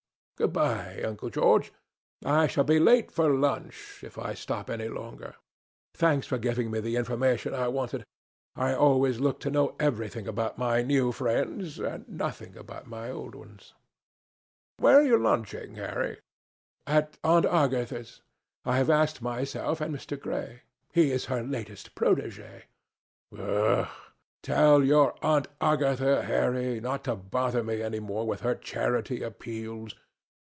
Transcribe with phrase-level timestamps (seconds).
[0.41, 1.71] "Good bye, Uncle George.
[2.25, 5.35] I shall be late for lunch, if I stop any longer.
[5.93, 8.03] Thanks for giving me the information I wanted.
[8.55, 13.35] I always like to know everything about my new friends, and nothing about my old
[13.35, 13.75] ones."
[14.77, 16.17] "Where are you lunching, Harry?"
[16.87, 18.23] "At Aunt Agatha's.
[18.65, 20.19] I have asked myself and Mr.
[20.19, 20.63] Gray.
[20.91, 22.63] He is her latest protégé."
[23.31, 24.11] "Humph!
[24.41, 29.93] tell your Aunt Agatha, Harry, not to bother me any more with her charity appeals.